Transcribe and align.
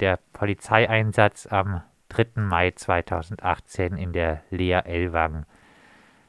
der 0.00 0.18
Polizeieinsatz 0.32 1.46
am 1.46 1.82
3. 2.08 2.40
Mai 2.40 2.70
2018 2.70 3.96
in 3.96 4.12
der 4.12 4.42
Lea 4.50 4.80
Ellwangen. 4.84 5.46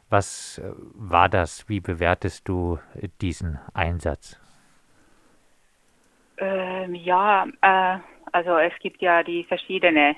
Was 0.10 0.60
äh, 0.60 0.72
war 0.94 1.30
das? 1.30 1.68
Wie 1.70 1.80
bewertest 1.80 2.48
du 2.48 2.80
diesen 3.22 3.60
Einsatz? 3.74 4.40
Ähm, 6.38 6.96
ja, 6.96 7.48
äh, 7.62 8.00
also 8.32 8.58
es 8.58 8.74
gibt 8.80 9.02
ja 9.02 9.24
die 9.24 9.44
verschiedenen 9.46 10.16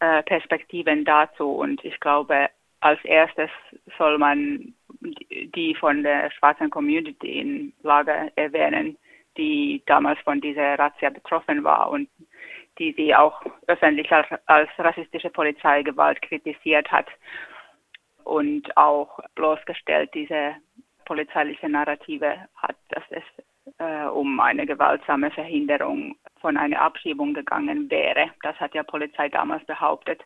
äh, 0.00 0.22
Perspektiven 0.22 1.04
dazu 1.04 1.50
und 1.50 1.84
ich 1.84 1.98
glaube, 2.00 2.48
als 2.80 3.04
erstes 3.04 3.50
soll 3.98 4.18
man 4.18 4.74
die 5.00 5.74
von 5.78 6.02
der 6.02 6.30
schwarzen 6.32 6.70
Community 6.70 7.40
in 7.40 7.72
Lager 7.82 8.30
erwähnen, 8.36 8.96
die 9.36 9.82
damals 9.86 10.18
von 10.20 10.40
dieser 10.40 10.78
Razzia 10.78 11.10
betroffen 11.10 11.64
war 11.64 11.90
und 11.90 12.08
die 12.82 12.92
sie 12.96 13.14
auch 13.14 13.40
öffentlich 13.68 14.10
als, 14.10 14.26
als 14.46 14.68
rassistische 14.76 15.30
Polizeigewalt 15.30 16.20
kritisiert 16.20 16.90
hat 16.90 17.06
und 18.24 18.76
auch 18.76 19.20
bloßgestellt 19.36 20.10
diese 20.14 20.56
polizeiliche 21.04 21.68
Narrative 21.68 22.38
hat, 22.56 22.76
dass 22.88 23.04
es 23.10 23.22
äh, 23.78 24.06
um 24.08 24.40
eine 24.40 24.66
gewaltsame 24.66 25.30
Verhinderung 25.30 26.16
von 26.40 26.56
einer 26.56 26.80
Abschiebung 26.80 27.34
gegangen 27.34 27.88
wäre. 27.88 28.30
Das 28.42 28.58
hat 28.58 28.74
ja 28.74 28.82
Polizei 28.82 29.28
damals 29.28 29.64
behauptet. 29.66 30.20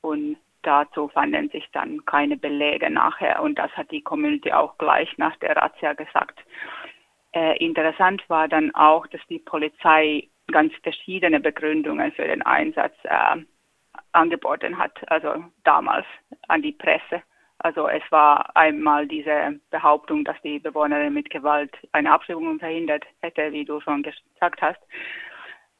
Und 0.00 0.38
dazu 0.62 1.08
fanden 1.08 1.50
sich 1.50 1.68
dann 1.72 2.04
keine 2.04 2.36
Belege 2.36 2.90
nachher 2.90 3.42
und 3.42 3.58
das 3.60 3.70
hat 3.76 3.92
die 3.92 4.02
Community 4.02 4.52
auch 4.52 4.76
gleich 4.78 5.16
nach 5.18 5.36
der 5.36 5.56
Razzia 5.56 5.92
gesagt. 5.92 6.40
Äh, 7.32 7.64
interessant 7.64 8.24
war 8.28 8.48
dann 8.48 8.74
auch, 8.74 9.06
dass 9.06 9.20
die 9.28 9.38
Polizei 9.38 10.28
ganz 10.50 10.72
verschiedene 10.82 11.40
Begründungen 11.40 12.12
für 12.12 12.26
den 12.26 12.42
Einsatz 12.42 12.94
äh, 13.04 13.36
angeboten 14.12 14.78
hat, 14.78 14.92
also 15.10 15.44
damals 15.64 16.06
an 16.48 16.62
die 16.62 16.72
Presse. 16.72 17.22
Also 17.58 17.88
es 17.88 18.02
war 18.10 18.56
einmal 18.56 19.06
diese 19.06 19.60
Behauptung, 19.70 20.24
dass 20.24 20.40
die 20.42 20.58
Bewohnerin 20.58 21.12
mit 21.12 21.28
Gewalt 21.28 21.76
eine 21.92 22.10
Abschiebung 22.10 22.58
verhindert 22.58 23.04
hätte, 23.20 23.52
wie 23.52 23.64
du 23.64 23.80
schon 23.80 24.02
gesagt 24.02 24.62
hast. 24.62 24.80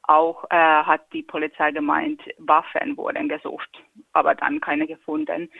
Auch 0.03 0.45
äh, 0.51 0.57
hat 0.57 1.11
die 1.13 1.23
Polizei 1.23 1.71
gemeint, 1.71 2.21
Waffen 2.39 2.97
wurden 2.97 3.29
gesucht, 3.29 3.71
aber 4.13 4.35
dann 4.35 4.61
keine 4.61 4.87
gefunden. 4.87 5.51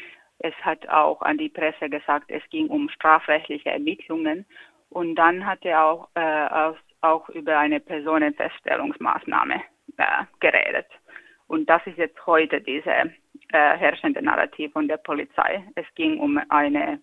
Es 0.41 0.55
hat 0.63 0.89
auch 0.89 1.23
an 1.23 1.39
die 1.39 1.49
Presse 1.49 1.89
gesagt, 1.89 2.31
es 2.31 2.43
ging 2.51 2.69
um 2.69 2.89
strafrechtliche 2.89 3.71
Ermittlungen. 3.71 4.45
Und 4.91 5.15
dann 5.15 5.47
hat 5.47 5.65
er 5.65 5.85
auch, 5.85 6.09
äh, 6.15 6.21
auch 7.01 7.29
über 7.31 7.59
eine 7.59 7.81
Personenfeststellungsmaßnahme 7.81 9.63
äh, 9.97 10.25
geredet. 10.41 10.87
Und 11.47 11.69
das 11.69 11.85
ist 11.87 11.99
jetzt 11.99 12.25
heute 12.27 12.61
diese 12.61 12.91
äh, 12.91 13.13
herrschende 13.77 14.23
Narrativ 14.23 14.73
von 14.73 14.87
der 14.87 14.99
Polizei. 14.99 15.65
Es 15.75 15.87
ging 15.95 16.21
um 16.21 16.41
eine 16.49 17.01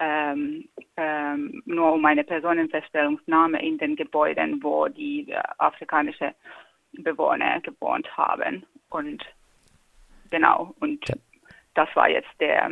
ähm, 0.00 0.68
ähm, 0.96 1.62
nur 1.66 1.92
um 1.92 2.04
eine 2.06 2.24
Personenfeststellungsnahme 2.24 3.62
in 3.62 3.76
den 3.76 3.96
Gebäuden, 3.96 4.62
wo 4.62 4.88
die 4.88 5.30
äh, 5.30 5.42
afrikanische 5.58 6.34
Bewohner 6.92 7.60
gewohnt 7.60 8.08
haben. 8.16 8.64
Und 8.88 9.22
genau, 10.30 10.74
und 10.80 11.06
ja. 11.06 11.14
das 11.74 11.88
war 11.94 12.08
jetzt 12.08 12.30
der, 12.40 12.70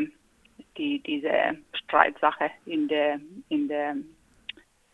die, 0.78 1.00
diese 1.00 1.58
Streitsache 1.74 2.50
in 2.64 2.88
der, 2.88 3.20
in 3.50 3.68
der 3.68 3.96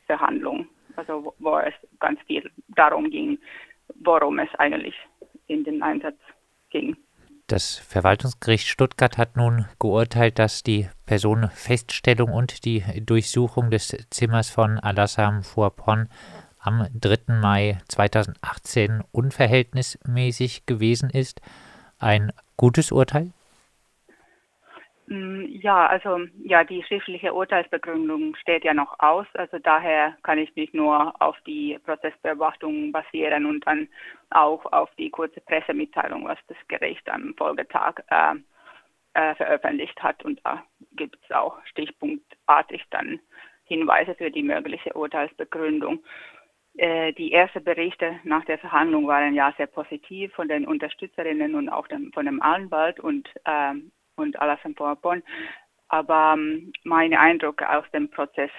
Verhandlung, 0.07 0.67
also 0.97 1.35
wo, 1.39 1.59
es 1.59 1.75
ganz 2.01 2.21
viel 2.27 2.51
darum 2.69 3.11
ging, 3.11 3.39
worum 4.03 4.39
es 4.39 4.49
eigentlich 4.59 4.95
in 5.47 5.65
den 5.65 5.83
Einsatz 5.83 6.19
ging. 6.71 6.97
Das 7.47 7.77
Verwaltungsgericht 7.77 8.67
Stuttgart 8.67 9.19
hat 9.19 9.37
nun 9.37 9.67
geurteilt, 9.79 10.39
dass 10.39 10.63
die 10.63 10.89
Personenfeststellung 11.05 12.33
und 12.33 12.65
die 12.65 12.83
Durchsuchung 13.05 13.71
des 13.71 13.89
Zimmers 14.09 14.49
von 14.49 14.79
Alassam 14.79 15.43
Fouapon 15.43 16.09
am 16.59 16.87
3. 16.95 17.35
Mai 17.35 17.79
2018 17.89 19.03
unverhältnismäßig 19.13 20.65
gewesen 20.65 21.11
ist. 21.11 21.43
Ein 21.99 22.33
gutes 22.57 22.91
Urteil? 22.91 23.33
Mm, 25.07 25.45
ja, 25.61 25.87
also 25.87 26.21
ja, 26.43 26.65
die 26.65 26.83
schriftliche 26.83 27.35
Urteilsbegründung 27.35 28.35
steht 28.37 28.65
ja 28.65 28.73
noch 28.73 28.99
aus. 29.01 29.27
Also 29.35 29.59
daher 29.59 30.17
kann 30.23 30.39
ich 30.39 30.55
mich 30.57 30.73
nur 30.73 31.15
auf 31.21 31.37
die 31.47 31.79
Prozessbeobachtung 31.85 32.91
basieren 32.93 33.45
und 33.45 33.67
dann 33.67 33.89
auch 34.31 34.65
auf 34.73 34.91
die 34.97 35.11
kurze 35.11 35.41
Pressemitteilung, 35.43 36.25
was 36.25 36.39
das 36.49 36.57
Gericht 36.69 37.09
am 37.11 37.35
Folgetag 37.37 38.03
äh, 38.09 38.37
äh, 39.15 39.35
veröffentlicht 39.35 40.03
hat. 40.03 40.25
Und 40.25 40.41
da 40.45 40.65
gibt 40.93 41.19
es 41.23 41.31
auch 41.37 41.59
stichpunktartig 41.67 42.85
dann 42.91 43.21
Hinweise 43.65 44.15
für 44.15 44.31
die 44.31 44.43
mögliche 44.43 44.95
Urteilsbegründung. 44.95 46.03
Äh, 46.77 47.13
die 47.13 47.33
ersten 47.33 47.63
Berichte 47.63 48.19
nach 48.25 48.45
der 48.47 48.59
Verhandlung 48.59 49.07
waren 49.07 49.35
ja 49.35 49.53
sehr 49.57 49.67
positiv 49.67 50.33
von 50.35 50.49
den 50.49 50.67
Unterstützerinnen 50.67 51.55
und 51.55 51.69
auch 51.69 51.87
dem, 51.89 52.11
von 52.13 52.27
dem 52.27 52.43
Anwalt 52.43 52.99
und 53.01 53.29
ähm, 53.45 53.93
und 54.17 54.39
alles 54.41 54.59
in 54.65 54.75
Bonn. 54.75 55.23
Aber 55.89 56.35
ähm, 56.37 56.73
meine 56.85 57.21
Eindrücke 57.21 57.69
aus 57.69 57.85
dem 57.93 58.11
Prozess 58.11 58.51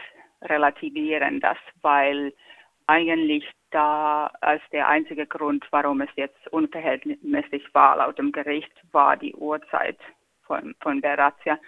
relativieren 0.41 1.39
das, 1.39 1.57
weil 1.81 2.33
eigentlich 2.87 3.45
da 3.71 4.31
als 4.41 4.61
der 4.71 4.87
einzige 4.87 5.25
Grund, 5.25 5.65
warum 5.71 6.01
es 6.01 6.09
jetzt 6.15 6.47
unverhältnismäßig 6.49 7.73
war 7.73 7.97
laut 7.97 8.17
dem 8.17 8.31
Gericht, 8.31 8.71
war 8.91 9.17
die 9.17 9.33
Uhrzeit 9.33 9.97
von, 10.43 10.75
von 10.81 11.01
der 11.01 11.17
Razzia. 11.17 11.59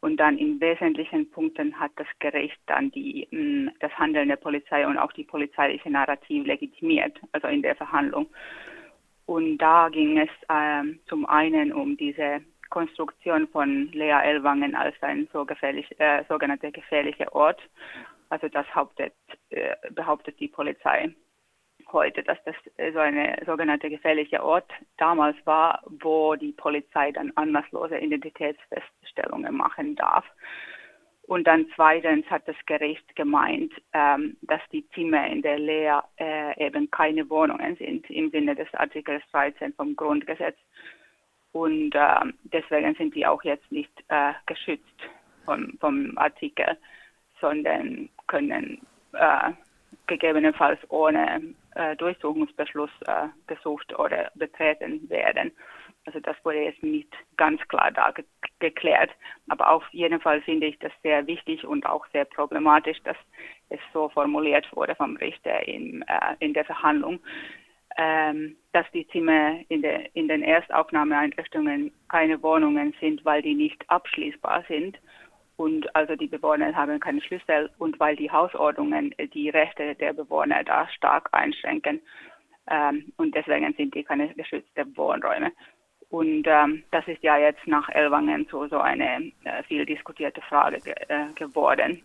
Und 0.00 0.16
dann 0.16 0.38
in 0.38 0.58
wesentlichen 0.60 1.30
Punkten 1.30 1.78
hat 1.78 1.90
das 1.96 2.06
Gericht 2.20 2.58
dann 2.66 2.90
die, 2.92 3.28
mm, 3.30 3.68
das 3.80 3.92
Handeln 3.98 4.28
der 4.28 4.36
Polizei 4.36 4.86
und 4.86 4.96
auch 4.96 5.12
die 5.12 5.24
polizeiliche 5.24 5.90
Narrativ 5.90 6.46
legitimiert, 6.46 7.20
also 7.32 7.48
in 7.48 7.60
der 7.60 7.76
Verhandlung. 7.76 8.26
Und 9.26 9.58
da 9.58 9.90
ging 9.90 10.18
es 10.18 10.30
äh, 10.48 10.82
zum 11.06 11.26
einen 11.26 11.72
um 11.72 11.98
diese 11.98 12.40
Konstruktion 12.70 13.48
von 13.48 13.90
Lea 13.92 14.22
Ellwangen 14.22 14.74
als 14.74 14.94
ein 15.02 15.28
so 15.32 15.44
gefährlich, 15.44 15.86
äh, 16.00 16.24
sogenannter 16.28 16.70
gefährlicher 16.70 17.34
Ort. 17.34 17.60
Also 18.30 18.48
das 18.48 18.66
hauptet, 18.74 19.12
äh, 19.50 19.74
behauptet 19.90 20.38
die 20.40 20.48
Polizei 20.48 21.12
heute, 21.92 22.22
dass 22.22 22.38
das 22.44 22.54
so 22.92 22.98
eine 22.98 23.36
sogenannte 23.46 23.90
gefährliche 23.90 24.42
Ort 24.42 24.70
damals 24.96 25.36
war, 25.44 25.82
wo 25.86 26.36
die 26.36 26.52
Polizei 26.52 27.12
dann 27.12 27.32
anlasslose 27.34 27.98
Identitätsfeststellungen 27.98 29.56
machen 29.56 29.96
darf. 29.96 30.24
Und 31.22 31.46
dann 31.46 31.66
zweitens 31.76 32.28
hat 32.28 32.48
das 32.48 32.56
Gericht 32.66 33.14
gemeint, 33.14 33.72
ähm, 33.92 34.36
dass 34.42 34.60
die 34.72 34.88
Zimmer 34.90 35.28
in 35.28 35.42
der 35.42 35.60
Lea 35.60 36.00
äh, 36.18 36.66
eben 36.66 36.90
keine 36.90 37.30
Wohnungen 37.30 37.76
sind 37.76 38.10
im 38.10 38.30
Sinne 38.30 38.56
des 38.56 38.72
Artikels 38.74 39.22
13 39.30 39.72
vom 39.74 39.94
Grundgesetz, 39.94 40.58
und 41.52 41.94
äh, 41.94 42.32
deswegen 42.44 42.94
sind 42.94 43.14
die 43.14 43.26
auch 43.26 43.42
jetzt 43.42 43.70
nicht 43.72 43.92
äh, 44.08 44.32
geschützt 44.46 44.84
vom, 45.44 45.76
vom 45.80 46.16
Artikel, 46.16 46.76
sondern 47.40 48.08
können 48.26 48.80
äh, 49.12 49.52
gegebenenfalls 50.06 50.78
ohne 50.90 51.54
äh, 51.74 51.96
Durchsuchungsbeschluss 51.96 52.90
äh, 53.06 53.28
gesucht 53.46 53.98
oder 53.98 54.30
betreten 54.34 55.08
werden. 55.08 55.52
Also 56.06 56.20
das 56.20 56.36
wurde 56.44 56.62
jetzt 56.62 56.82
nicht 56.82 57.12
ganz 57.36 57.60
klar 57.68 57.90
da 57.90 58.10
ge 58.10 58.24
geklärt. 58.58 59.10
Aber 59.48 59.70
auf 59.70 59.84
jeden 59.90 60.20
Fall 60.20 60.42
finde 60.42 60.66
ich 60.66 60.78
das 60.80 60.92
sehr 61.02 61.26
wichtig 61.26 61.64
und 61.64 61.86
auch 61.86 62.06
sehr 62.12 62.26
problematisch, 62.26 62.98
dass 63.04 63.16
es 63.70 63.80
so 63.94 64.10
formuliert 64.10 64.66
wurde 64.76 64.94
vom 64.94 65.16
Richter 65.16 65.66
in, 65.66 66.02
äh, 66.02 66.36
in 66.40 66.52
der 66.52 66.66
Verhandlung 66.66 67.20
ähm, 68.02 68.56
dass 68.72 68.86
die 68.92 69.06
Zimmer 69.08 69.60
in, 69.68 69.82
der, 69.82 70.14
in 70.16 70.26
den 70.26 70.42
Erstaufnahmeeinrichtungen 70.42 71.92
keine 72.08 72.42
Wohnungen 72.42 72.94
sind, 72.98 73.22
weil 73.26 73.42
die 73.42 73.54
nicht 73.54 73.84
abschließbar 73.90 74.64
sind. 74.68 74.98
Und 75.56 75.94
also 75.94 76.16
die 76.16 76.26
Bewohner 76.26 76.74
haben 76.74 76.98
keine 76.98 77.20
Schlüssel 77.20 77.68
und 77.76 78.00
weil 78.00 78.16
die 78.16 78.30
Hausordnungen 78.30 79.14
die 79.34 79.50
Rechte 79.50 79.94
der 79.96 80.14
Bewohner 80.14 80.64
da 80.64 80.88
stark 80.88 81.28
einschränken. 81.32 82.00
Ähm, 82.70 83.12
und 83.18 83.34
deswegen 83.34 83.74
sind 83.74 83.94
die 83.94 84.02
keine 84.02 84.32
geschützten 84.32 84.96
Wohnräume. 84.96 85.52
Und 86.08 86.46
ähm, 86.46 86.82
das 86.92 87.06
ist 87.06 87.22
ja 87.22 87.36
jetzt 87.36 87.66
nach 87.66 87.90
Elwangen 87.90 88.46
so, 88.50 88.66
so 88.68 88.78
eine 88.78 89.30
äh, 89.44 89.62
viel 89.64 89.84
diskutierte 89.84 90.40
Frage 90.48 90.78
ge 90.78 90.94
äh, 91.08 91.32
geworden. 91.34 92.02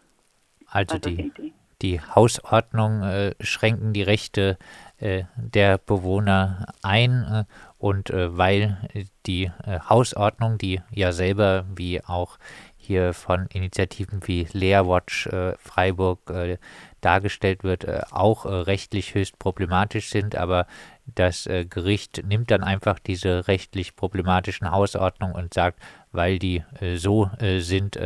Also, 0.67 0.95
also 0.95 1.09
die, 1.09 1.31
die, 1.37 1.53
die 1.81 1.99
Hausordnung 2.01 3.03
äh, 3.03 3.35
schränken 3.39 3.93
die 3.93 4.03
Rechte 4.03 4.57
äh, 4.59 4.84
der 4.99 5.77
Bewohner 5.77 6.67
ein 6.81 7.23
äh, 7.23 7.43
und 7.77 8.09
äh, 8.09 8.37
weil 8.37 8.77
die 9.25 9.51
Hausordnung, 9.67 10.57
die 10.57 10.81
ja 10.91 11.11
selber 11.11 11.65
wie 11.75 12.03
auch 12.03 12.37
hier 12.85 13.13
von 13.13 13.47
Initiativen 13.47 14.21
wie 14.25 14.47
Leerwatch 14.51 15.27
äh, 15.27 15.55
Freiburg 15.57 16.29
äh, 16.29 16.57
dargestellt 17.01 17.63
wird, 17.63 17.83
äh, 17.83 18.01
auch 18.11 18.45
äh, 18.45 18.49
rechtlich 18.49 19.13
höchst 19.13 19.37
problematisch 19.39 20.09
sind, 20.09 20.35
aber 20.35 20.67
das 21.05 21.47
äh, 21.47 21.65
Gericht 21.65 22.23
nimmt 22.25 22.51
dann 22.51 22.63
einfach 22.63 22.99
diese 22.99 23.47
rechtlich 23.47 23.95
problematischen 23.95 24.71
Hausordnungen 24.71 25.35
und 25.35 25.53
sagt, 25.53 25.79
weil 26.11 26.39
die 26.39 26.63
äh, 26.79 26.95
so 26.95 27.29
sind, 27.39 27.99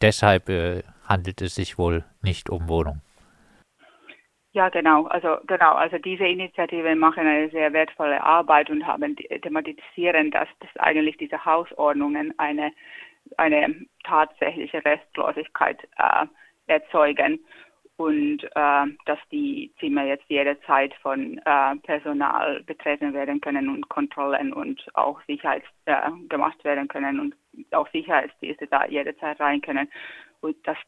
deshalb 0.00 0.50
handelt 1.04 1.40
es 1.40 1.54
sich 1.54 1.78
wohl 1.78 2.04
nicht 2.22 2.50
um 2.50 2.68
Wohnung. 2.68 3.00
Ja, 4.56 4.70
genau. 4.70 5.04
Also 5.08 5.36
genau. 5.46 5.74
Also 5.74 5.98
diese 5.98 6.24
Initiativen 6.24 6.98
machen 6.98 7.26
eine 7.26 7.50
sehr 7.50 7.74
wertvolle 7.74 8.22
Arbeit 8.22 8.70
und 8.70 8.86
haben 8.86 9.14
thematisieren, 9.14 10.30
dass 10.30 10.48
das 10.60 10.70
eigentlich 10.78 11.18
diese 11.18 11.44
Hausordnungen 11.44 12.32
eine 12.38 12.72
eine 13.36 13.74
tatsächliche 14.04 14.82
Restlosigkeit 14.82 15.86
äh, 15.98 16.24
erzeugen 16.68 17.38
und 17.98 18.44
äh, 18.44 18.86
dass 19.04 19.18
die 19.30 19.74
Zimmer 19.78 20.04
jetzt 20.04 20.24
jederzeit 20.28 20.94
von 21.02 21.36
äh, 21.44 21.76
Personal 21.82 22.62
betreten 22.62 23.12
werden 23.12 23.42
können 23.42 23.68
und 23.68 23.90
Kontrollen 23.90 24.54
und 24.54 24.86
auch 24.94 25.20
Sicherheit 25.26 25.64
äh, 25.84 26.10
gemacht 26.30 26.64
werden 26.64 26.88
können 26.88 27.20
und 27.20 27.34
auch 27.72 27.88
Sicherheitsdienste 27.90 28.68
da 28.68 28.86
jederzeit 28.86 29.38
rein 29.38 29.60
können 29.60 29.86
und 30.40 30.56
dass 30.66 30.78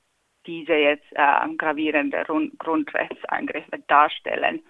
diese 0.48 0.72
jetzt 0.72 1.06
äh, 1.12 1.54
gravierende 1.56 2.26
Rund 2.26 2.58
Grundrechtseingriffe 2.58 3.78
darstellen. 3.86 4.60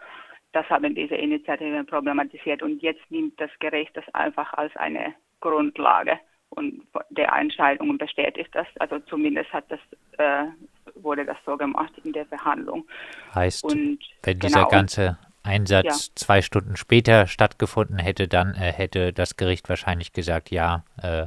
Das 0.52 0.68
haben 0.68 0.94
diese 0.94 1.14
Initiativen 1.14 1.86
problematisiert 1.86 2.62
und 2.62 2.82
jetzt 2.82 3.10
nimmt 3.10 3.40
das 3.40 3.50
Gericht 3.60 3.96
das 3.96 4.04
einfach 4.12 4.52
als 4.54 4.74
eine 4.76 5.14
Grundlage 5.40 6.18
und 6.50 6.82
der 7.10 7.32
Entscheidung 7.32 7.96
bestätigt 7.98 8.50
das. 8.52 8.66
Also 8.78 8.98
zumindest 9.00 9.52
hat 9.52 9.64
das, 9.68 9.80
äh, 10.18 10.46
wurde 10.94 11.24
das 11.24 11.36
so 11.46 11.56
gemacht 11.56 11.92
in 12.02 12.12
der 12.12 12.26
Verhandlung. 12.26 12.86
Heißt, 13.34 13.64
und, 13.64 13.98
wenn 14.22 14.38
dieser 14.38 14.60
genau, 14.60 14.68
ganze 14.68 15.18
Einsatz 15.42 16.08
ja. 16.08 16.14
zwei 16.16 16.42
Stunden 16.42 16.76
später 16.76 17.26
stattgefunden 17.26 17.98
hätte, 17.98 18.26
dann 18.26 18.54
äh, 18.54 18.72
hätte 18.72 19.12
das 19.12 19.36
Gericht 19.36 19.68
wahrscheinlich 19.68 20.12
gesagt, 20.12 20.50
ja, 20.50 20.84
äh, 21.02 21.26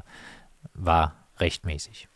war 0.74 1.16
rechtmäßig. 1.40 2.11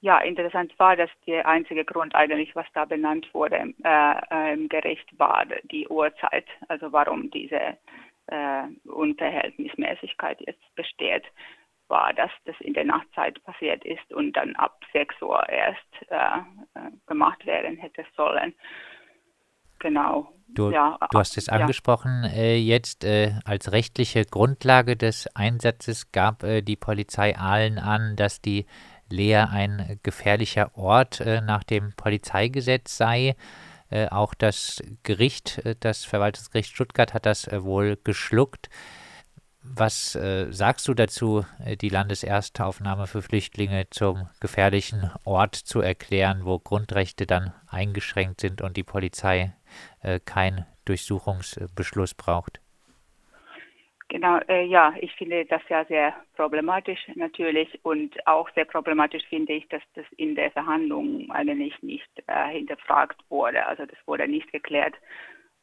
Ja, 0.00 0.18
interessant 0.18 0.78
war, 0.78 0.94
dass 0.94 1.10
der 1.26 1.46
einzige 1.46 1.84
Grund 1.84 2.14
eigentlich, 2.14 2.54
was 2.54 2.66
da 2.72 2.84
benannt 2.84 3.28
wurde 3.34 3.74
äh, 3.84 4.54
im 4.54 4.68
Gericht, 4.68 5.18
war 5.18 5.44
die 5.70 5.88
Uhrzeit, 5.88 6.46
also 6.68 6.92
warum 6.92 7.30
diese 7.30 7.76
äh, 8.28 8.62
Unverhältnismäßigkeit 8.84 10.40
jetzt 10.42 10.74
besteht, 10.76 11.24
war, 11.88 12.12
dass 12.12 12.30
das 12.44 12.54
in 12.60 12.74
der 12.74 12.84
Nachtzeit 12.84 13.42
passiert 13.44 13.84
ist 13.84 14.12
und 14.12 14.34
dann 14.34 14.54
ab 14.56 14.78
6 14.92 15.20
Uhr 15.22 15.48
erst 15.48 16.10
äh, 16.10 16.16
äh, 16.16 16.90
gemacht 17.06 17.44
werden 17.46 17.76
hätte 17.76 18.04
sollen. 18.16 18.54
Genau. 19.80 20.32
Du, 20.48 20.70
ja, 20.70 20.98
du 21.10 21.18
hast 21.18 21.36
es 21.36 21.48
angesprochen, 21.48 22.24
ja. 22.24 22.30
äh, 22.30 22.56
jetzt 22.56 23.04
äh, 23.04 23.32
als 23.44 23.70
rechtliche 23.70 24.24
Grundlage 24.24 24.96
des 24.96 25.28
Einsatzes 25.36 26.10
gab 26.10 26.42
äh, 26.42 26.62
die 26.62 26.76
Polizei 26.76 27.36
Aalen 27.36 27.78
an, 27.78 28.16
dass 28.16 28.40
die 28.40 28.66
Lea 29.08 29.46
ein 29.50 29.98
gefährlicher 30.02 30.76
Ort 30.76 31.20
äh, 31.20 31.40
nach 31.40 31.64
dem 31.64 31.92
Polizeigesetz 31.94 32.96
sei. 32.96 33.36
Äh, 33.90 34.08
auch 34.08 34.34
das 34.34 34.82
Gericht, 35.02 35.58
äh, 35.64 35.74
das 35.78 36.04
Verwaltungsgericht 36.04 36.70
Stuttgart 36.70 37.14
hat 37.14 37.26
das 37.26 37.48
wohl 37.50 37.98
geschluckt. 38.02 38.68
Was 39.62 40.14
äh, 40.14 40.46
sagst 40.50 40.88
du 40.88 40.94
dazu, 40.94 41.44
die 41.80 41.88
Landeserstaufnahme 41.88 43.06
für 43.06 43.22
Flüchtlinge 43.22 43.88
zum 43.90 44.28
gefährlichen 44.40 45.10
Ort 45.24 45.56
zu 45.56 45.80
erklären, 45.80 46.44
wo 46.44 46.58
Grundrechte 46.58 47.26
dann 47.26 47.52
eingeschränkt 47.66 48.40
sind 48.40 48.62
und 48.62 48.76
die 48.76 48.82
Polizei 48.84 49.52
äh, 50.00 50.20
keinen 50.20 50.64
Durchsuchungsbeschluss 50.84 52.14
braucht? 52.14 52.60
Genau, 54.10 54.38
äh, 54.48 54.64
ja, 54.64 54.94
ich 55.00 55.12
finde 55.16 55.44
das 55.44 55.60
ja 55.68 55.84
sehr 55.84 56.14
problematisch 56.34 56.98
natürlich 57.14 57.78
und 57.84 58.14
auch 58.26 58.48
sehr 58.54 58.64
problematisch 58.64 59.22
finde 59.28 59.52
ich, 59.52 59.68
dass 59.68 59.82
das 59.94 60.06
in 60.16 60.34
der 60.34 60.50
Verhandlung 60.50 61.30
eigentlich 61.30 61.74
nicht 61.82 62.10
äh, 62.26 62.48
hinterfragt 62.48 63.20
wurde. 63.28 63.66
Also 63.66 63.84
das 63.84 63.98
wurde 64.06 64.26
nicht 64.26 64.50
geklärt, 64.50 64.94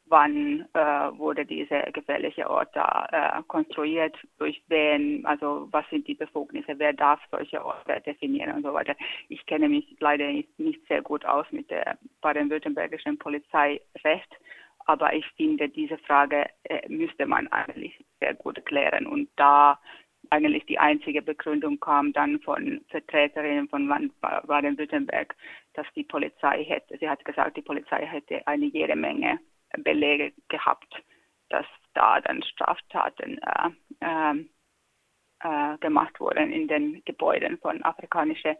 wann 0.06 0.64
äh, 0.74 0.78
wurde 1.18 1.44
dieser 1.44 1.90
gefährliche 1.90 2.48
Ort 2.48 2.68
da 2.74 3.08
äh, 3.10 3.42
konstruiert, 3.48 4.16
durch 4.38 4.62
wen, 4.68 5.26
also 5.26 5.66
was 5.72 5.84
sind 5.90 6.06
die 6.06 6.14
Befugnisse, 6.14 6.78
wer 6.78 6.92
darf 6.92 7.20
solche 7.32 7.64
Orte 7.64 8.00
definieren 8.06 8.52
und 8.52 8.62
so 8.62 8.72
weiter. 8.72 8.94
Ich 9.28 9.44
kenne 9.46 9.68
mich 9.68 9.96
leider 9.98 10.26
nicht, 10.28 10.56
nicht 10.60 10.86
sehr 10.86 11.02
gut 11.02 11.24
aus 11.24 11.46
mit 11.50 11.68
der 11.68 11.98
baden-württembergischen 12.20 13.18
Polizeirecht 13.18 14.32
aber 14.86 15.12
ich 15.14 15.26
finde, 15.36 15.68
diese 15.68 15.98
Frage 15.98 16.46
äh, 16.64 16.88
müsste 16.88 17.26
man 17.26 17.48
eigentlich 17.48 18.04
sehr 18.20 18.34
gut 18.34 18.64
klären. 18.64 19.06
Und 19.06 19.28
da 19.36 19.78
eigentlich 20.30 20.64
die 20.66 20.78
einzige 20.78 21.22
Begründung 21.22 21.78
kam 21.78 22.12
dann 22.12 22.40
von 22.40 22.80
Vertreterinnen 22.88 23.68
von 23.68 23.88
Baden-Württemberg, 24.20 25.34
dass 25.74 25.86
die 25.94 26.04
Polizei 26.04 26.64
hätte, 26.64 26.96
sie 26.98 27.08
hat 27.08 27.24
gesagt, 27.24 27.56
die 27.56 27.62
Polizei 27.62 28.04
hätte 28.06 28.46
eine 28.46 28.66
jede 28.66 28.96
Menge 28.96 29.38
Belege 29.78 30.32
gehabt, 30.48 31.02
dass 31.48 31.66
da 31.94 32.20
dann 32.20 32.42
Straftaten 32.42 33.38
äh, 33.38 33.70
ähm, 34.00 34.48
äh, 35.40 35.78
gemacht 35.78 36.18
wurden 36.20 36.52
in 36.52 36.68
den 36.68 37.02
Gebäuden 37.04 37.58
von 37.58 37.82
afrikanischen 37.82 38.56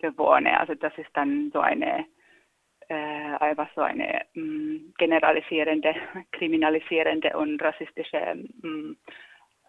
Bewohnern. 0.00 0.54
Also 0.54 0.74
das 0.74 0.96
ist 0.98 1.10
dann 1.14 1.50
so 1.52 1.60
eine 1.60 2.06
einfach 3.44 3.68
so 3.74 3.82
eine 3.82 4.22
mh, 4.34 4.42
mm, 4.44 4.94
generalisierende, 4.98 5.94
kriminalisierende 6.32 7.36
und 7.36 7.62
rassistische 7.62 8.18
mh, 8.62 8.68
mm, 8.68 8.96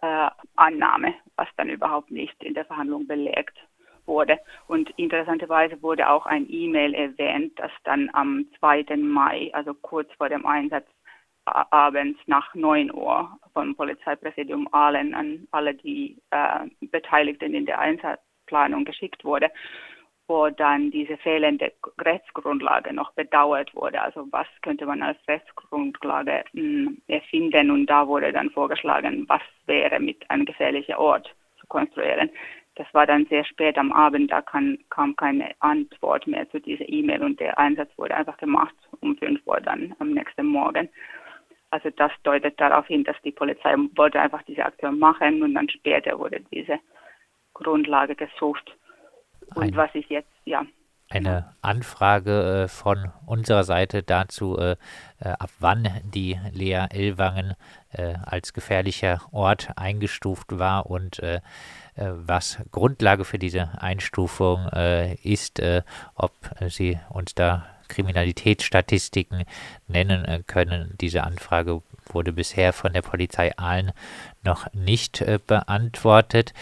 äh, 0.01 0.29
Annahme, 0.55 1.13
was 1.35 1.47
dann 1.57 1.69
überhaupt 1.69 2.11
nicht 2.11 2.43
in 2.43 2.53
der 2.53 2.65
Verhandlung 2.65 3.07
belegt 3.07 3.57
wurde. 4.05 4.39
Und 4.67 4.91
interessanterweise 4.97 5.81
wurde 5.81 6.09
auch 6.09 6.25
ein 6.25 6.47
E-Mail 6.49 6.93
erwähnt, 6.93 7.53
das 7.57 7.71
dann 7.83 8.09
am 8.13 8.45
2. 8.59 8.97
Mai, 8.97 9.49
also 9.53 9.73
kurz 9.73 10.11
vor 10.13 10.29
dem 10.29 10.45
Einsatz 10.45 10.87
abends 11.45 12.19
nach 12.25 12.55
9 12.55 12.91
Uhr 12.91 13.37
vom 13.53 13.75
Polizeipräsidium 13.75 14.67
Aalen 14.71 15.13
an 15.13 15.47
alle 15.51 15.75
die 15.75 16.17
äh, 16.31 16.67
Beteiligten 16.81 17.53
in 17.53 17.67
der 17.67 17.79
Einsatzplanung 17.79 18.83
geschickt 18.83 19.23
wurde 19.23 19.51
wo 20.27 20.49
dann 20.49 20.91
diese 20.91 21.17
fehlende 21.17 21.71
Rechtsgrundlage 21.99 22.93
noch 22.93 23.13
bedauert 23.13 23.73
wurde. 23.75 24.01
Also 24.01 24.27
was 24.31 24.47
könnte 24.61 24.85
man 24.85 25.03
als 25.03 25.17
Rechtsgrundlage 25.27 26.43
mh, 26.53 26.61
hm, 26.61 27.01
erfinden 27.07 27.71
und 27.71 27.85
da 27.87 28.07
wurde 28.07 28.31
dann 28.31 28.49
vorgeschlagen, 28.49 29.25
was 29.27 29.41
wäre 29.67 29.99
mit 29.99 30.29
einem 30.29 30.45
gefährlichen 30.45 30.95
Ort 30.95 31.33
zu 31.59 31.67
konstruieren. 31.67 32.29
Das 32.75 32.87
war 32.93 33.05
dann 33.05 33.25
sehr 33.27 33.45
spät 33.45 33.77
am 33.77 33.93
Abend, 33.93 34.31
da 34.31 34.41
kann, 34.41 34.77
kam 34.89 35.15
keine 35.15 35.51
Antwort 35.59 36.27
mehr 36.27 36.49
zu 36.49 36.59
dieser 36.59 36.89
E-Mail 36.89 37.23
und 37.23 37.39
der 37.39 37.57
Einsatz 37.57 37.89
wurde 37.97 38.15
einfach 38.15 38.37
gemacht 38.37 38.75
um 38.99 39.15
5 39.17 39.39
Uhr 39.45 39.61
dann 39.61 39.95
am 39.99 40.11
nächsten 40.11 40.45
Morgen. 40.45 40.89
Also 41.69 41.89
das 41.91 42.11
deutet 42.23 42.59
darauf 42.59 42.87
hin, 42.87 43.03
dass 43.03 43.15
die 43.23 43.31
Polizei 43.31 43.75
wollte 43.95 44.19
einfach 44.19 44.43
diese 44.43 44.65
Aktion 44.65 44.99
machen 44.99 45.41
und 45.43 45.53
dann 45.53 45.69
später 45.69 46.17
wurde 46.19 46.41
diese 46.51 46.79
Grundlage 47.53 48.15
gesucht 48.15 48.75
und 49.53 49.63
ein, 49.63 49.75
was 49.75 49.89
ich 49.93 50.09
jetzt, 50.09 50.31
ja. 50.45 50.65
Eine 51.07 51.53
Anfrage 51.61 52.63
äh, 52.63 52.67
von 52.67 53.11
unserer 53.27 53.63
Seite 53.63 54.01
dazu, 54.01 54.57
äh, 54.57 54.71
äh, 55.19 55.29
ab 55.29 55.51
wann 55.59 55.87
die 56.03 56.39
Lea 56.51 56.87
Ellwangen 56.89 57.53
äh, 57.91 58.15
als 58.25 58.53
gefährlicher 58.53 59.21
Ort 59.31 59.69
eingestuft 59.75 60.57
war 60.57 60.87
und 60.87 61.19
äh, 61.19 61.35
äh, 61.35 61.41
was 61.95 62.57
Grundlage 62.71 63.23
für 63.23 63.37
diese 63.37 63.81
Einstufung 63.81 64.67
ist, 65.23 65.61
ob 66.15 66.31
Sie 66.67 66.99
uns 67.09 67.35
da 67.35 67.65
Kriminalitätsstatistiken 67.87 69.43
nennen 69.87 70.43
können. 70.47 70.95
Diese 70.99 71.23
Anfrage 71.23 71.81
wurde 72.07 72.33
bisher 72.33 72.73
von 72.73 72.93
der 72.93 73.03
Polizei 73.03 73.55
Aalen 73.57 73.91
noch 74.43 74.73
nicht 74.73 75.23
beantwortet 75.47 76.53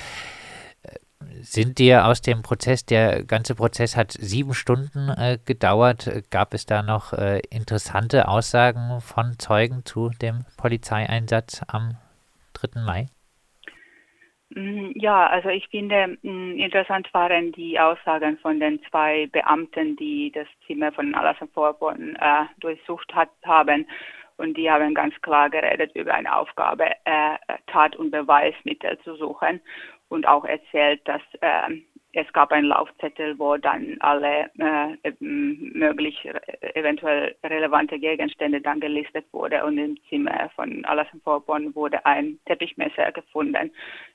sind 1.41 1.79
dir 1.79 2.05
aus 2.05 2.21
dem 2.21 2.41
Prozess, 2.41 2.85
der 2.85 3.23
ganze 3.23 3.55
Prozess 3.55 3.95
hat 3.97 4.11
sieben 4.11 4.53
Stunden 4.53 5.09
äh, 5.09 5.37
gedauert, 5.45 6.09
gab 6.29 6.53
es 6.53 6.65
da 6.65 6.81
noch 6.81 7.13
äh, 7.13 7.41
interessante 7.49 8.27
Aussagen 8.27 9.01
von 9.01 9.37
Zeugen 9.39 9.85
zu 9.85 10.09
dem 10.21 10.45
Polizeieinsatz 10.57 11.61
am 11.67 11.97
3. 12.53 12.81
Mai? 12.81 13.07
Mm, 14.55 14.91
ja, 14.95 15.27
also 15.27 15.49
ich 15.49 15.67
finde 15.69 16.17
mm, 16.21 16.59
interessant 16.59 17.11
waren 17.13 17.51
die 17.51 17.79
Aussagen 17.79 18.37
von 18.37 18.59
den 18.59 18.79
zwei 18.89 19.27
Beamten, 19.31 19.95
die 19.95 20.31
das 20.33 20.47
Zimmer 20.67 20.91
von 20.91 21.15
Alassane 21.15 21.49
Vorborn 21.53 22.15
äh, 22.15 22.45
durchsucht 22.59 23.13
hat, 23.15 23.29
haben. 23.45 23.87
Und 24.37 24.57
die 24.57 24.69
haben 24.69 24.93
ganz 24.95 25.13
klar 25.21 25.49
geredet 25.49 25.91
über 25.95 26.13
eine 26.13 26.35
Aufgabe, 26.35 26.85
äh, 27.05 27.37
Tat- 27.67 27.95
und 27.95 28.11
Beweismittel 28.11 28.97
zu 29.03 29.15
suchen 29.15 29.61
und 30.09 30.27
auch 30.27 30.45
erzählt, 30.45 31.01
dass 31.07 31.21
äh, 31.41 31.81
es 32.15 32.31
gab 32.31 32.51
einen 32.51 32.67
Laufzettel, 32.67 33.37
wo 33.39 33.57
dann 33.57 33.97
alle 33.99 34.51
äh, 34.59 35.11
möglich 35.19 36.29
eventuell 36.75 37.35
relevante 37.43 37.97
Gegenstände 37.99 38.61
dann 38.61 38.79
gelistet 38.79 39.25
wurde 39.31 39.65
und 39.65 39.79
im 39.79 39.97
Zimmer 40.09 40.49
von 40.55 40.85
Alassane 40.85 41.21
Vorbonn 41.23 41.73
wurde 41.73 42.05
ein 42.05 42.39
Teppichmesser 42.45 43.11
gefunden, 43.11 43.71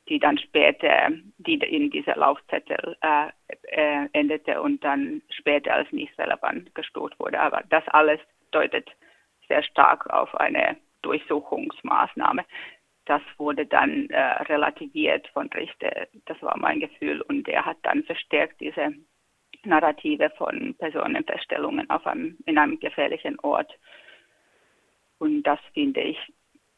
die 0.08 0.20
dann 0.20 0.38
später, 0.38 1.10
die 1.38 1.54
in 1.54 1.90
dieser 1.90 2.16
Laufzettel 2.16 2.96
äh, 3.00 3.30
äh, 3.62 4.08
endete 4.12 4.62
und 4.62 4.82
dann 4.84 5.20
später 5.30 5.74
als 5.74 5.90
nicht 5.90 6.16
relevant 6.18 6.72
gestuft 6.76 7.18
wurde. 7.18 7.40
Aber 7.40 7.64
das 7.68 7.86
alles 7.88 8.20
deutet 8.52 8.88
sehr 9.48 9.64
stark 9.64 10.08
auf 10.10 10.32
eine 10.36 10.76
Durchsuchungsmaßnahme 11.02 12.44
das 13.08 13.22
wurde 13.38 13.64
dann 13.64 14.10
äh, 14.10 14.20
relativiert 14.20 15.26
von 15.28 15.48
Richter. 15.48 16.08
Das 16.26 16.40
war 16.42 16.58
mein 16.58 16.80
Gefühl. 16.80 17.22
Und 17.22 17.48
er 17.48 17.64
hat 17.64 17.78
dann 17.82 18.04
verstärkt 18.04 18.60
diese 18.60 18.92
Narrative 19.64 20.30
von 20.36 20.74
Personenfeststellungen 20.74 21.88
auf 21.88 22.06
einem, 22.06 22.36
in 22.44 22.58
einem 22.58 22.78
gefährlichen 22.78 23.38
Ort. 23.40 23.72
Und 25.18 25.42
das 25.44 25.58
finde 25.72 26.02
ich 26.02 26.18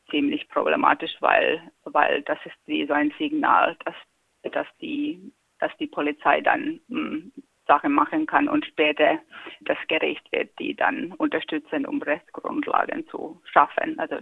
ziemlich 0.09 0.49
problematisch, 0.49 1.17
weil, 1.21 1.61
weil 1.85 2.23
das 2.23 2.39
ist 2.45 2.57
wie 2.67 2.87
so 2.87 2.93
ein 2.93 3.13
Signal, 3.19 3.77
dass, 3.85 4.53
dass, 4.53 4.67
die, 4.81 5.33
dass 5.59 5.77
die 5.79 5.89
Polizei 5.89 6.41
dann 6.41 6.81
mh, 6.89 6.99
hm, 6.99 7.33
Sachen 7.67 7.93
machen 7.93 8.27
kann 8.27 8.49
und 8.49 8.67
später 8.67 9.21
das 9.61 9.79
Gericht 9.89 10.31
wird 10.33 10.59
die 10.59 10.75
dann 10.75 11.13
unterstützen, 11.13 11.87
um 11.87 12.03
Rechtsgrundlagen 12.03 13.07
zu 13.09 13.41
schaffen. 13.45 13.99
Also 13.99 14.17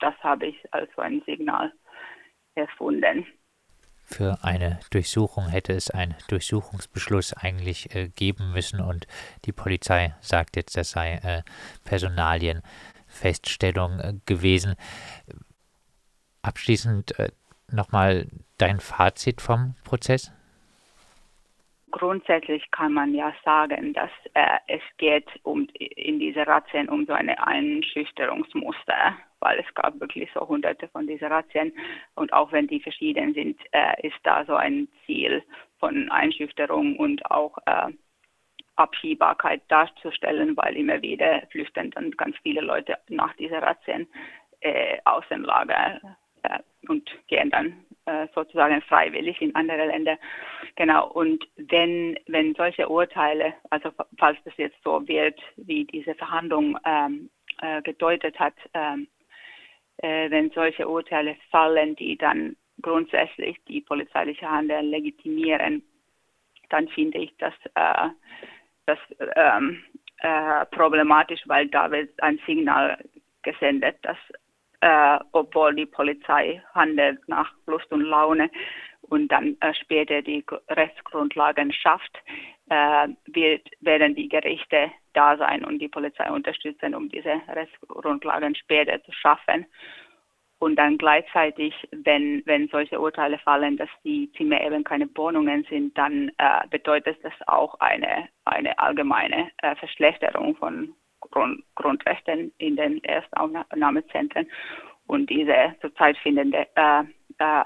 das 0.00 0.14
habe 0.22 0.46
ich 0.46 0.56
als 0.72 0.88
so 0.96 1.02
ein 1.02 1.22
Signal 1.26 1.70
erfunden. 2.54 3.26
Für 4.04 4.38
eine 4.42 4.80
Durchsuchung 4.90 5.48
hätte 5.48 5.72
es 5.72 5.90
einen 5.90 6.14
Durchsuchungsbeschluss 6.28 7.32
eigentlich 7.32 7.94
äh, 7.94 8.08
geben 8.08 8.52
müssen 8.52 8.80
und 8.80 9.06
die 9.44 9.52
Polizei 9.52 10.14
sagt 10.20 10.56
jetzt, 10.56 10.76
das 10.76 10.90
sei 10.90 11.20
äh, 11.22 11.42
Personalienfeststellung 11.84 14.00
äh, 14.00 14.14
gewesen. 14.26 14.74
Abschließend 16.42 17.16
äh, 17.20 17.30
nochmal 17.70 18.26
dein 18.58 18.80
Fazit 18.80 19.40
vom 19.40 19.76
Prozess? 19.84 20.32
grundsätzlich 21.90 22.70
kann 22.70 22.92
man 22.92 23.14
ja 23.14 23.32
sagen, 23.44 23.92
dass 23.92 24.10
äh, 24.34 24.58
es 24.68 24.82
geht 24.98 25.28
um 25.42 25.68
in 25.74 26.18
dieser 26.18 26.46
Razzien 26.46 26.88
um 26.88 27.06
so 27.06 27.12
eine 27.12 27.46
Einschüchterungsmuster, 27.46 29.16
weil 29.40 29.58
es 29.58 29.74
gab 29.74 29.98
wirklich 30.00 30.28
so 30.34 30.46
hunderte 30.46 30.88
von 30.88 31.06
diesen 31.06 31.28
Razzien 31.28 31.72
und 32.14 32.32
auch 32.32 32.52
wenn 32.52 32.66
die 32.66 32.80
verschieden 32.80 33.34
sind, 33.34 33.60
äh, 33.72 34.06
ist 34.06 34.18
da 34.22 34.44
so 34.44 34.54
ein 34.54 34.88
Ziel 35.06 35.42
von 35.78 36.10
Einschüchterung 36.10 36.96
und 36.96 37.24
auch 37.30 37.56
äh, 37.66 37.92
Abschiebbarkeit 38.76 39.62
darzustellen, 39.68 40.56
weil 40.56 40.76
immer 40.76 41.02
wieder 41.02 41.42
flüchten 41.50 41.90
dann 41.90 42.10
ganz 42.12 42.36
viele 42.42 42.62
Leute 42.62 42.96
nach 43.08 43.34
dieser 43.36 43.62
Razzien 43.62 44.08
äh, 44.60 44.98
aus 45.04 45.24
dem 45.30 45.44
Lager 45.44 46.00
äh, 46.42 46.58
und 46.88 47.10
gehen 47.28 47.50
dann 47.50 47.84
äh, 48.06 48.26
sozusagen 48.34 48.80
freiwillig 48.82 49.40
in 49.42 49.54
andere 49.54 49.86
Länder. 49.86 50.18
Genau. 50.76 51.08
Und 51.10 51.46
wenn, 51.56 52.18
wenn 52.26 52.54
solche 52.54 52.88
Urteile, 52.88 53.54
also 53.68 53.90
falls 54.18 54.38
das 54.44 54.56
jetzt 54.56 54.82
so 54.82 55.06
wird, 55.06 55.38
wie 55.56 55.84
diese 55.84 56.14
Verhandlung 56.14 56.78
ähm, 56.84 57.30
äh, 57.60 57.82
gedeutet 57.82 58.38
hat, 58.38 58.54
ähm, 58.74 59.08
äh, 60.02 60.30
wenn 60.30 60.50
solche 60.50 60.88
Urteile 60.88 61.36
fallen, 61.50 61.96
die 61.96 62.16
dann 62.16 62.56
grundsätzlich 62.82 63.56
die 63.68 63.80
polizeiliche 63.80 64.50
Handel 64.50 64.84
legitimieren, 64.86 65.82
dann 66.70 66.88
finde 66.88 67.18
ich 67.18 67.36
das, 67.38 67.54
äh, 67.74 68.08
das 68.86 68.98
ähm, 69.36 69.82
äh, 70.18 70.64
problematisch, 70.66 71.42
weil 71.46 71.68
da 71.68 71.90
wird 71.90 72.10
ein 72.22 72.40
Signal 72.46 72.98
gesendet, 73.42 73.96
dass 74.02 74.18
äh, 74.80 75.18
obwohl 75.32 75.74
die 75.74 75.86
Polizei 75.86 76.62
handelt 76.74 77.26
nach 77.28 77.52
Lust 77.66 77.90
und 77.92 78.02
Laune 78.02 78.50
und 79.02 79.28
dann 79.28 79.56
äh, 79.60 79.74
später 79.74 80.22
die 80.22 80.44
Rechtsgrundlagen 80.68 81.72
schafft, 81.72 82.18
äh, 82.70 83.08
wird, 83.26 83.68
werden 83.80 84.14
die 84.14 84.28
Gerichte 84.28 84.90
da 85.12 85.36
sein 85.36 85.64
und 85.64 85.80
die 85.80 85.88
Polizei 85.88 86.30
unterstützen, 86.30 86.94
um 86.94 87.08
diese 87.08 87.40
Rechtsgrundlagen 87.48 88.54
später 88.54 89.02
zu 89.02 89.12
schaffen. 89.12 89.66
Und 90.60 90.76
dann 90.76 90.98
gleichzeitig, 90.98 91.74
wenn, 91.90 92.42
wenn 92.44 92.68
solche 92.68 93.00
Urteile 93.00 93.38
fallen, 93.38 93.76
dass 93.76 93.88
die 94.04 94.30
Zimmer 94.36 94.60
eben 94.60 94.84
keine 94.84 95.08
Wohnungen 95.16 95.66
sind, 95.70 95.96
dann 95.96 96.30
äh, 96.36 96.66
bedeutet 96.68 97.18
das 97.22 97.32
auch 97.46 97.74
eine, 97.80 98.28
eine 98.44 98.78
allgemeine 98.78 99.50
äh, 99.62 99.74
Verschlechterung 99.76 100.54
von 100.56 100.94
Grund, 101.20 101.64
Grundrechten 101.74 102.52
in 102.58 102.76
den 102.76 103.02
Erstaufnahmezentren 103.04 104.46
und 105.06 105.28
diese 105.30 105.74
zurzeit 105.80 106.16
findende 106.18 106.66
äh, 106.76 107.04
äh, 107.38 107.64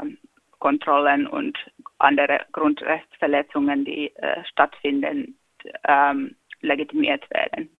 Kontrollen 0.64 1.26
und 1.26 1.58
andere 1.98 2.40
Grundrechtsverletzungen, 2.52 3.84
die 3.84 4.16
äh, 4.16 4.42
stattfinden, 4.46 5.38
ähm, 5.86 6.36
legitimiert 6.62 7.28
werden. 7.28 7.68